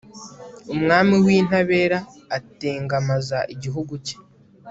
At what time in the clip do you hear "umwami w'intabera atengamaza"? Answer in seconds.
0.73-3.37